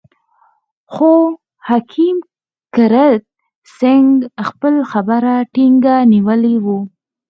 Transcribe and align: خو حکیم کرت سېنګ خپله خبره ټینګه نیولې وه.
خو 0.93 1.11
حکیم 1.69 2.17
کرت 2.75 3.23
سېنګ 3.77 4.07
خپله 4.47 4.81
خبره 4.91 5.33
ټینګه 5.53 5.95
نیولې 6.13 6.55
وه. 6.63 6.77